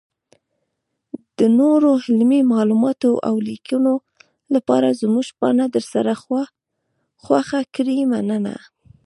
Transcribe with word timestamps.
-دنورو 1.35 1.91
علمي 2.03 2.41
معلوماتو 2.51 3.09
اولیکنو 3.31 3.93
لپاره 4.53 4.87
زمونږ 5.01 5.27
پاڼه 5.39 5.65
درسره 5.75 6.11
خوښه 7.23 7.61
کړئ 7.75 7.99
مننه. 8.11 8.55